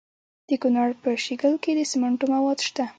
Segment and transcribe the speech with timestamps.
[0.47, 2.85] د کونړ په شیګل کې د سمنټو مواد شته.